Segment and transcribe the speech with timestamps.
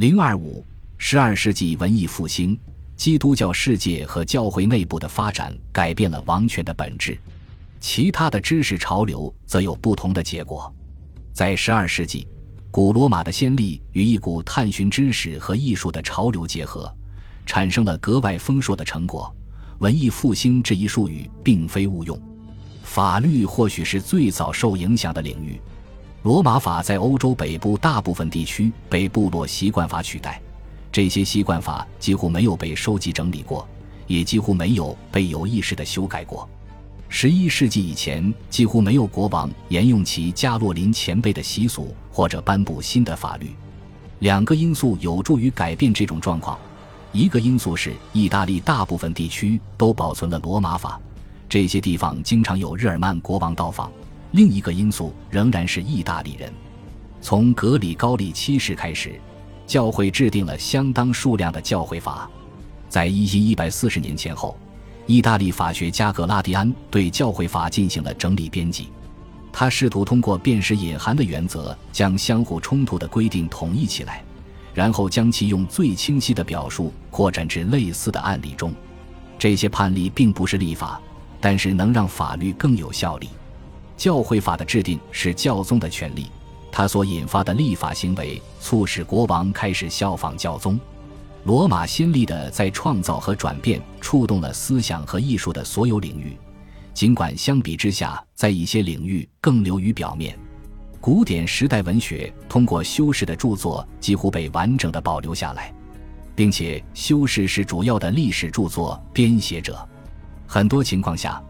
[0.00, 0.64] 零二五，
[0.96, 2.58] 十二世纪文艺复兴，
[2.96, 7.18] 基督教世界和教会内部的发展改变了王权的本质。
[7.80, 10.74] 其他的知识潮流则有不同的结果。
[11.34, 12.26] 在十二世纪，
[12.70, 16.90] 古罗马的先例与一股探寻知识和艺术的潮流结合，
[17.44, 19.30] 产生了格外丰硕的成果。
[19.80, 22.18] 文艺复兴这一术语并非误用。
[22.82, 25.60] 法律或许是最早受影响的领域。
[26.22, 30.38] 罗马法在欧洲北部大部分地区被部落习惯法取代，
[30.92, 33.66] 这些习惯法几乎没有被收集整理过，
[34.06, 36.46] 也几乎没有被有意识地修改过。
[37.08, 43.54] 十一世纪以前，几乎没有国王沿用其加洛林前辈的习俗或者颁布新的法律。
[44.18, 46.58] 两个因素有助于改变这种状况：
[47.12, 51.00] 一个因素是意大利大部分地区都保存了罗马法。
[51.48, 53.90] 这些地方经常有日耳曼国王到访。
[54.32, 56.52] 另一个因素仍然是意大利人。
[57.20, 59.20] 从格里高利七世开始，
[59.66, 62.30] 教会制定了相当数量的教会法。
[62.88, 64.56] 在一一一百四十年前后，
[65.06, 68.88] 意大利法学家格拉蒂安对教会法进行了整理编辑。
[69.52, 74.22] 他试图通过辨识隐含的原则，将相互冲突的规定统一起来，
[74.72, 78.72] 然后将其用最清晰的表述扩展至类似的案例中。
[79.38, 81.00] 这些判例并不是立法。
[81.42, 83.30] 但是能让法律更有效力。
[84.00, 86.26] 教会法的制定是教宗的权利，
[86.72, 90.80] 它所引发的立法行为促使国王开始效仿教宗。
[91.44, 96.34] 罗马先例的在创造和转变触动了思想和艺术的所有领域，
[96.94, 100.34] 尽管相比之下，在一些领域更流于表面。
[100.98, 105.70] 古典时代文学通过修士的著作几乎被完整的保留下来，
[106.34, 109.86] 并且修士是主要的历史著作编写者。
[110.46, 111.42] 很多情况下，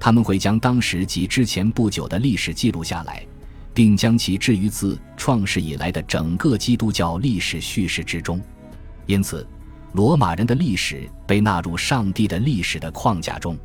[0.00, 3.26] 他们会将当时及之前不久的历史记录下来，
[3.74, 8.40] 并将其置于自创世以来的整个基督教历史叙事之中。
[9.06, 9.46] 因此，
[9.92, 13.56] 罗马人的历史被纳入上帝的历史的框架中，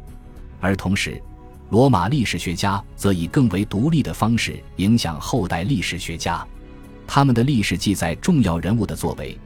[0.59, 1.21] 而同时，
[1.69, 6.45] 罗马历史学家则以更为独立的方式影响后代历史学家。
[7.05, 9.37] 他们的历史记载重要人物的作为，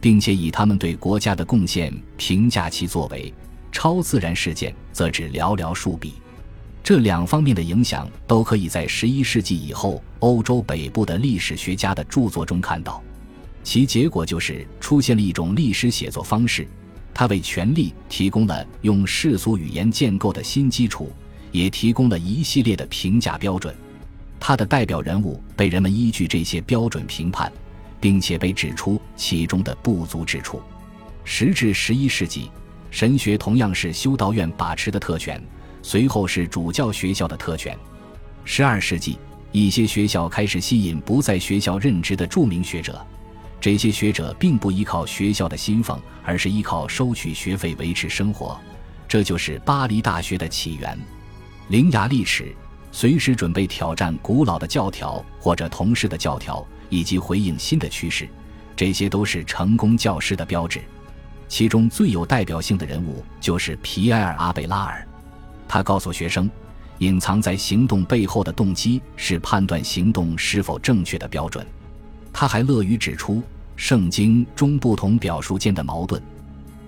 [0.00, 3.32] 并且以他们对国家的贡献评价其作为。
[3.72, 6.14] 超自然事件则只寥寥数笔，
[6.86, 13.02] 这两方面的影响都可以在十一世纪以后欧洲北部的历史学家的著作中看到。
[13.64, 16.64] 其结果就是出现了一种历史写作方式，
[17.12, 21.10] 它为权力提供了用世俗语言建构的新基础，
[21.50, 23.74] 也提供了一系列的评价标准。
[24.38, 27.52] 它的代表人物被人们依据这些标准评判，
[28.00, 30.62] 并且被指出其中的不足之处。
[31.24, 32.48] 时至十一世纪。
[32.88, 35.42] 神学同样是修道院把持的特权，
[35.86, 37.78] 随后是主教学校的特权。
[38.44, 39.16] 十二世纪，
[39.52, 43.00] 一些学校开始吸引不在学校任职的著名学者，
[43.60, 48.58] 这些学者并不依靠学校的薪俸，而是依靠收取学费维持生活。
[49.06, 50.98] 这就是巴黎大学的起源。
[51.68, 52.52] 伶牙俐齿，
[52.90, 58.28] 随时准备挑战古老的教条或者同事的教条，以及回应新的趋势，
[58.74, 60.82] 这些都是成功教师的标志。
[61.46, 65.06] 其中最有代表性的人物就是皮埃尔·阿贝拉尔，
[65.76, 66.48] 他告诉学生，
[67.00, 71.66] 隐藏在行动背后的动机是判断行动是否正确的标准。
[72.32, 73.42] 他还乐于指出
[73.76, 76.18] 圣经中不同表述间的矛盾，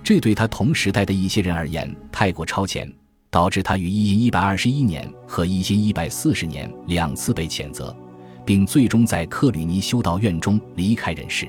[0.03, 2.91] 这对他同时代的一些人而言太过超前，
[3.29, 7.95] 导致他于一一一百二十一年和一一一百四十年两次被谴责，
[8.43, 11.47] 并最终在克吕尼修道院中离开人世。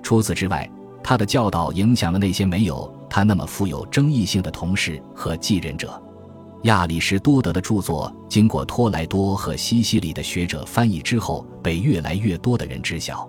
[0.00, 0.70] 除此之外，
[1.02, 6.00] 他的教导影响了那些没有他那么富有争议性的同事和继任者。
[6.62, 13.28] 亚里士多德的著作经过托莱多和西西里的学者翻译之后，被越来越多的人知晓。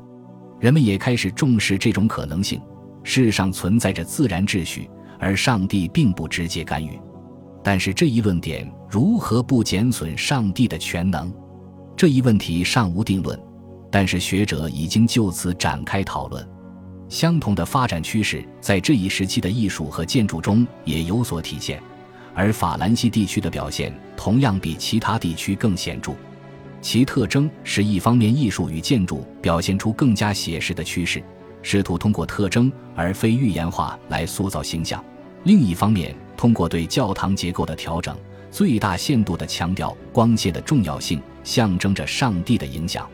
[0.60, 2.60] 人们也开始重视这种可能性：
[3.04, 7.00] 世上存在着自然秩序，而上帝并不直接干预。
[7.64, 11.32] 但是这一论点如何不减损上帝的全能？
[11.96, 13.40] 这一问题尚无定论，
[13.92, 16.46] 但是学者已经就此展开讨论。
[17.10, 21.82] 相同的发展趋势在这一时期的艺术和建筑中也有所体现，
[22.34, 26.14] 而法兰西地区的表现同样比其他地区更显著。
[26.82, 31.22] 其特征是一方面，艺术与建筑表现出更加写实的趋势，
[31.62, 35.00] 试图通过特征而非预言化来塑造形象；
[35.44, 38.16] 另一方面，通过对教堂结构的调整，
[38.50, 43.10] 最大限度地强调光线的重要性，象征着上帝的影响。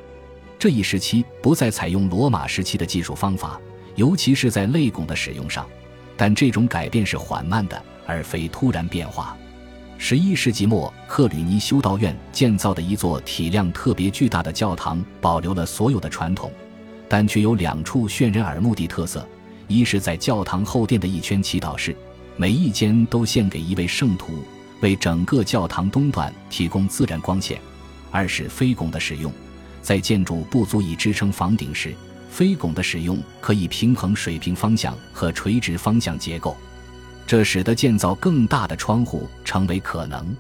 [0.60, 3.60] 这一时期不再采用罗马时期的技术方法。
[3.96, 5.66] 尤其是在泪拱的使用上，
[6.18, 9.36] 但这种改变是缓慢的，而非突然变化。
[9.98, 16.52] 十一世纪末，克吕尼修道院建造的一座体量特别巨大的教堂保留了所有的传统，
[17.08, 19.26] 但却有两处炫人耳目的特色：
[19.68, 21.96] 一是，在教堂后殿的一圈祈祷室，
[22.36, 24.44] 每一间都献给一位圣徒，
[24.82, 27.58] 为整个教堂东段提供自然光线；
[28.12, 29.32] 二是飞拱的使用，
[29.82, 31.96] 在建筑不足以支撑房顶时，
[32.30, 36.58] 飞拱的使用可以平衡水平方向和垂直方向结构，
[37.28, 40.36] 这使得建造更大的窗户成为可能。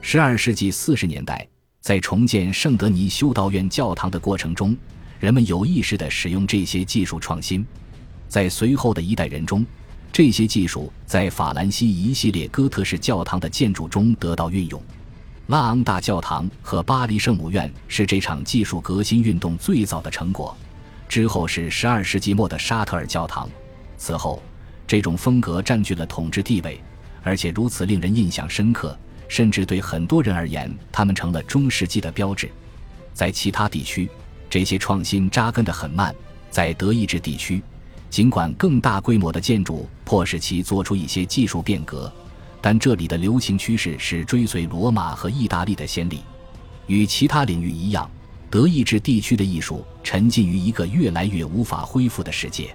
[0.00, 1.46] 十二世纪四十年代，
[1.80, 4.76] 在重建圣德尼修道院教堂的过程中，
[5.18, 7.66] 人们有意识地使用这些技术创新。
[8.28, 9.64] 在随后的一代人中，
[10.12, 14.82] 这些技术在法兰西一系列哥特式教堂的建筑中得到运用。
[15.46, 20.54] 拉昂大教堂和巴黎圣母院是这场技术革新运动最早的成果。
[21.08, 23.48] 之后是十二世纪末的沙特尔教堂。
[23.96, 24.42] 此后，
[24.88, 26.80] 这种风格占据了统治地位，
[27.22, 28.98] 而且如此令人印象深刻。
[29.28, 32.50] 甚至对很多人而言，他们成了中世纪的标志。
[33.12, 34.08] 在其他地区，
[34.48, 36.14] 这些创新扎根得很慢。
[36.50, 37.62] 在德意志地区，
[38.08, 42.10] 尽管更大规模的建筑迫使其做出一些技术变革，
[42.62, 46.20] 但这里的流行趋势是追随罗马和意大利的先例。
[46.86, 48.10] 与其他领域一样，
[48.48, 52.74] 德意志地区的艺术沉浸于一个越来越无法恢复的世界。